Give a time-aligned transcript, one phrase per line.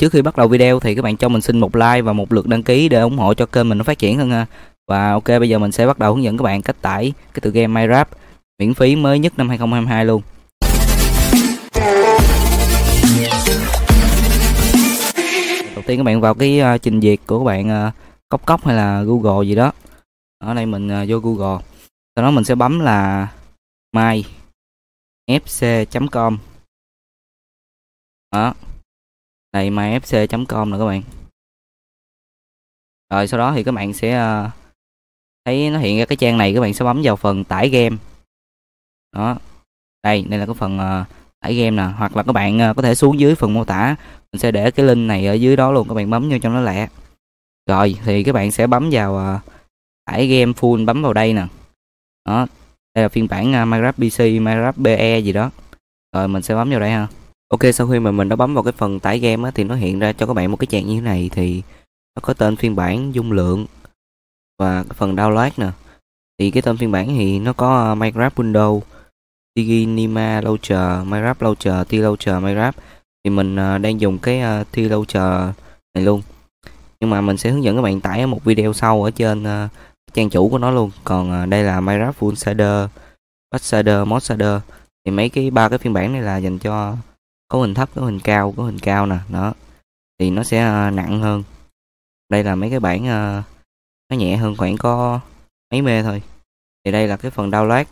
[0.00, 2.32] trước khi bắt đầu video thì các bạn cho mình xin một like và một
[2.32, 4.46] lượt đăng ký để ủng hộ cho kênh mình nó phát triển hơn ha.
[4.88, 7.40] Và ok bây giờ mình sẽ bắt đầu hướng dẫn các bạn cách tải cái
[7.40, 8.04] tựa game Minecraft
[8.58, 10.22] miễn phí mới nhất năm 2022 luôn.
[15.74, 17.94] Đầu tiên các bạn vào cái uh, trình duyệt của các bạn uh,
[18.28, 19.72] cốc cốc hay là Google gì đó.
[20.38, 21.64] Ở đây mình uh, vô Google.
[22.16, 23.28] Sau đó mình sẽ bấm là
[23.92, 24.24] my
[25.30, 26.38] fc.com
[28.32, 28.54] đó
[29.52, 31.02] này myfc.com nè các bạn.
[33.10, 34.50] Rồi sau đó thì các bạn sẽ ờ,
[35.44, 37.96] thấy nó hiện ra cái trang này các bạn sẽ bấm vào phần tải game.
[39.16, 39.36] Đó.
[40.02, 41.06] Đây đây là cái phần uh,
[41.40, 41.82] tải game nè.
[41.82, 43.96] Hoặc là các bạn uh, có thể xuống dưới phần mô tả.
[44.32, 46.48] Mình sẽ để cái link này ở dưới đó luôn các bạn bấm vô cho
[46.48, 46.88] nó lẹ.
[47.66, 49.52] Rồi thì các bạn sẽ bấm vào uh,
[50.04, 51.46] tải game full bấm vào đây nè.
[52.26, 52.46] Đó.
[52.94, 55.50] Đây là phiên bản uh, Minecraft PC Minecraft BE gì đó.
[56.14, 57.08] Rồi mình sẽ bấm vào đây ha.
[57.50, 59.74] Ok sau khi mà mình đã bấm vào cái phần tải game á, thì nó
[59.74, 61.62] hiện ra cho các bạn một cái trang như thế này thì
[62.16, 63.66] nó có tên phiên bản dung lượng
[64.58, 65.70] và cái phần download nè.
[66.38, 68.80] Thì cái tên phiên bản thì nó có ờ, Minecraft Windows
[69.56, 72.72] Diginima Launcher Minecraft Launcher T Launcher Minecraft.
[73.24, 75.54] Thì mình uh, đang dùng cái uh, T Launcher
[75.94, 76.22] này luôn.
[77.00, 79.70] Nhưng mà mình sẽ hướng dẫn các bạn tải một video sau ở trên uh,
[80.14, 80.90] trang chủ của nó luôn.
[81.04, 82.88] Còn uh, đây là Minecraft Full Shader
[83.52, 84.60] Batch Shader Mod Shader.
[85.04, 86.96] Thì mấy cái ba cái phiên bản này là dành cho
[87.50, 89.54] có hình thấp có hình cao có hình cao nè đó.
[90.18, 91.42] Thì nó sẽ ờ, nặng hơn.
[92.28, 93.42] Đây là mấy cái bản uh, ờ,
[94.10, 95.20] nó nhẹ hơn khoảng có
[95.70, 96.22] mấy mê thôi.
[96.84, 97.84] Thì đây là cái phần download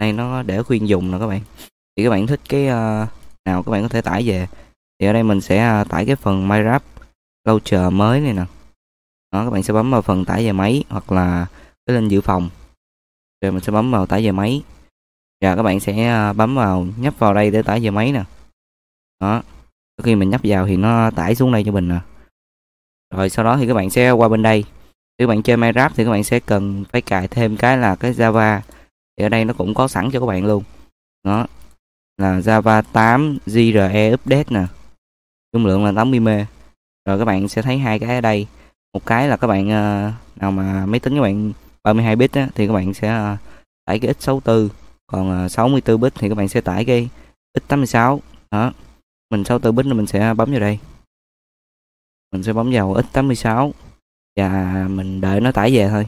[0.00, 1.40] đây nó để khuyên dùng nè các bạn.
[1.96, 3.08] Thì các bạn thích cái uh,
[3.44, 4.46] nào các bạn có thể tải về.
[4.98, 6.80] Thì ở đây mình sẽ uh, tải cái phần Minecraft
[7.44, 8.44] Launcher mới này nè.
[9.32, 11.46] Đó các bạn sẽ bấm vào phần tải về máy hoặc là
[11.86, 12.50] cái link dự phòng.
[13.40, 14.62] Rồi mình sẽ bấm vào tải về máy.
[15.40, 18.24] Và các bạn sẽ bấm vào nhấp vào đây để tải về máy nè
[19.22, 19.42] đó.
[20.02, 21.98] Khi mình nhấp vào thì nó tải xuống đây cho mình nè.
[23.14, 24.64] Rồi sau đó thì các bạn sẽ qua bên đây.
[25.18, 28.12] Nếu bạn chơi Minecraft thì các bạn sẽ cần phải cài thêm cái là cái
[28.12, 28.60] Java.
[29.16, 30.62] Thì ở đây nó cũng có sẵn cho các bạn luôn.
[31.24, 31.46] Đó.
[32.16, 34.66] Là Java 8 JRE update nè.
[35.52, 36.28] Dung lượng là 80 m.
[37.04, 38.46] Rồi các bạn sẽ thấy hai cái ở đây.
[38.94, 41.52] Một cái là các bạn uh, nào mà máy tính các bạn
[41.84, 43.38] 32 bit á, thì các bạn sẽ uh,
[43.86, 44.68] tải cái x64
[45.06, 47.08] còn ờ, uh, 64 bit thì các bạn sẽ tải cái
[47.58, 48.18] x86
[48.50, 48.72] đó
[49.32, 50.78] mình 64 bit mình sẽ bấm vào đây.
[52.32, 53.72] Mình sẽ bấm vào x86
[54.36, 56.06] và mình đợi nó tải về thôi.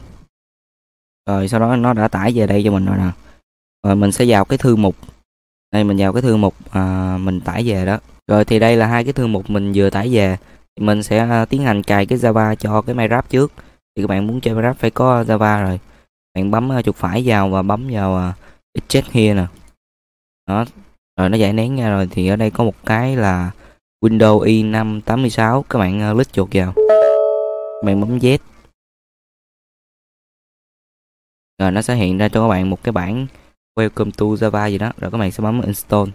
[1.27, 3.11] Rồi sau đó nó đã tải về đây cho mình rồi nè.
[3.83, 4.95] Rồi mình sẽ vào cái thư mục.
[5.71, 7.99] Đây mình vào cái thư mục à, mình tải về đó.
[8.27, 10.37] Rồi thì đây là hai cái thư mục mình vừa tải về.
[10.75, 13.51] Thì mình sẽ à, tiến hành cài cái Java cho cái Minecraft trước.
[13.95, 15.79] Thì các bạn muốn chơi Minecraft phải có Java rồi.
[16.35, 18.33] Bạn bấm à, chuột phải vào và bấm vào à,
[18.77, 19.45] uh, check here nè.
[20.47, 20.65] Đó
[21.17, 22.07] rồi nó giải nén ra rồi.
[22.11, 23.51] Thì ở đây có một cái là
[24.01, 26.73] Windows i5 86 các bạn uh, lít chuột vào.
[26.75, 28.37] Các bạn bấm Z.
[31.59, 33.27] Rồi nó sẽ hiện ra cho các bạn một cái bản
[33.79, 34.91] Welcome to Java gì đó.
[34.97, 36.09] Rồi các bạn sẽ bấm install.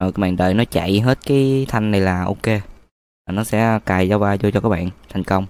[0.00, 2.46] Rồi các bạn đợi nó chạy hết cái thanh này là ok.
[3.26, 4.90] Rồi nó sẽ cài Java vô cho các bạn.
[5.08, 5.46] Thành công.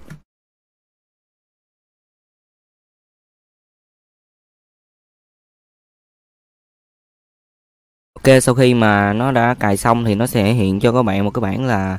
[8.27, 11.25] Ok sau khi mà nó đã cài xong thì nó sẽ hiện cho các bạn
[11.25, 11.99] một cái bản là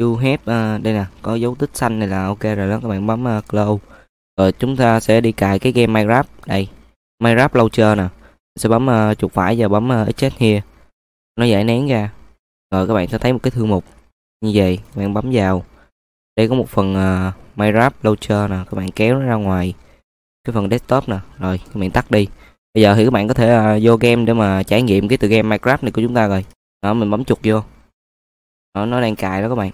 [0.00, 2.88] you have uh, đây nè có dấu tích xanh này là ok rồi đó các
[2.88, 3.84] bạn bấm uh, close.
[4.38, 6.24] Rồi chúng ta sẽ đi cài cái game Minecraft.
[6.46, 6.68] Đây
[7.22, 8.08] Minecraft launcher nè.
[8.56, 10.60] Sẽ bấm uh, chuột phải và bấm uh, extract here.
[11.36, 12.10] Nó giải nén ra.
[12.70, 13.84] Rồi các bạn sẽ thấy một cái thư mục
[14.40, 15.64] như vậy các bạn bấm vào.
[16.36, 19.74] Đây có một phần uh, Minecraft launcher nè các bạn kéo nó ra ngoài
[20.44, 21.18] cái phần desktop nè.
[21.38, 22.28] Rồi các bạn tắt đi
[22.74, 25.18] bây giờ thì các bạn có thể uh, vô game để mà trải nghiệm cái
[25.18, 26.44] tựa game Minecraft này của chúng ta rồi.
[26.82, 27.60] Đó mình bấm chuột vô.
[28.74, 29.70] Đó, nó đang cài đó các bạn.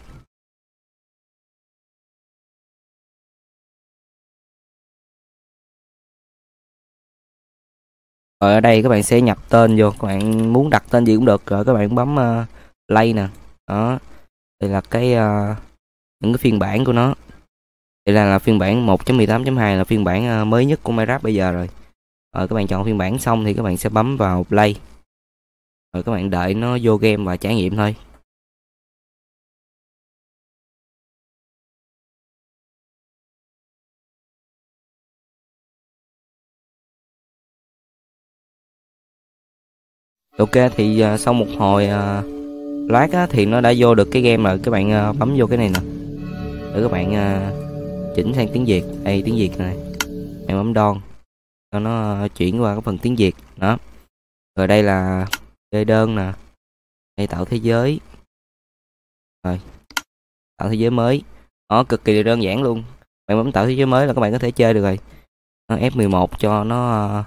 [8.40, 9.90] Rồi ở đây các bạn sẽ nhập tên vô.
[9.90, 11.46] Các bạn muốn đặt tên gì cũng được.
[11.46, 12.48] Rồi các bạn bấm uh,
[12.88, 13.28] play nè.
[13.66, 13.98] Đó.
[14.60, 15.56] Đây là cái uh,
[16.20, 17.14] những cái phiên bản của nó.
[18.06, 21.34] Đây là, là phiên bản 1.18.2 là phiên bản uh, mới nhất của Minecraft bây
[21.34, 21.68] giờ rồi
[22.32, 24.74] rồi các bạn chọn phiên bản xong thì các bạn sẽ bấm vào play.
[25.92, 27.96] Rồi các bạn đợi nó vô game và trải nghiệm thôi.
[40.38, 44.22] Ok thì uh, sau một hồi uh, lát á, thì nó đã vô được cái
[44.22, 44.60] game rồi.
[44.62, 45.80] Các bạn uh, bấm vô cái này nè.
[46.74, 48.82] Để các bạn uh, chỉnh sang tiếng việt.
[49.02, 49.76] Đây tiếng việt này.
[50.48, 51.00] Em bấm đon
[51.70, 53.78] cho nó chuyển qua cái phần tiếng việt, đó.
[54.56, 55.26] Rồi đây là
[55.70, 56.32] chơi đơn nè.
[57.16, 58.00] Đây, tạo thế giới.
[59.42, 59.60] Rồi,
[60.56, 61.22] tạo thế giới mới.
[61.68, 62.84] Nó cực kỳ đơn giản luôn.
[63.26, 64.98] Bạn bấm tạo thế giới mới là các bạn có thể chơi được rồi.
[65.68, 67.24] F11 cho nó ờ,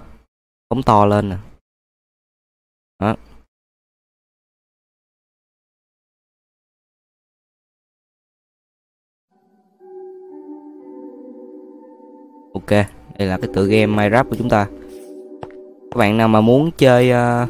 [0.70, 1.36] phóng to lên nè.
[2.98, 3.16] Đó.
[12.54, 14.66] Ok đây là cái tựa game Minecraft của chúng ta.
[15.90, 17.48] Các bạn nào mà muốn chơi uh,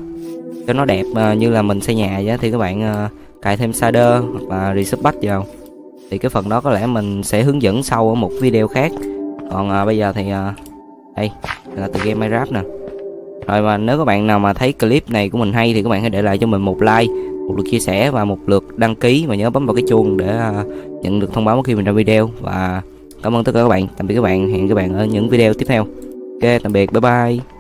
[0.67, 3.11] cho nó đẹp uh, như là mình xây nhà vậy thì các bạn uh,
[3.43, 5.47] cài thêm shader hoặc là reset patch vào.
[6.11, 8.93] Thì cái phần đó có lẽ mình sẽ hướng dẫn sau ở một video khác.
[9.51, 10.55] Còn uh, bây giờ thì uh,
[11.17, 11.31] đây
[11.77, 12.61] là tựa game Minecraft nè.
[13.47, 15.89] Rồi mà nếu các bạn nào mà thấy clip này của mình hay thì các
[15.89, 17.13] bạn hãy để lại cho mình một like
[17.49, 19.27] một lượt chia sẻ và một lượt đăng ký.
[19.29, 20.67] Và nhớ bấm vào cái chuông để uh,
[21.03, 22.31] nhận được thông báo khi mình ra video.
[22.41, 22.83] Và
[23.25, 23.87] cảm ơn tất cả các bạn.
[23.97, 24.51] Tạm biệt các bạn.
[24.51, 25.87] Hẹn các bạn ở những video tiếp theo.
[26.43, 26.93] Ok, tạm biệt.
[26.93, 27.54] Bye bye.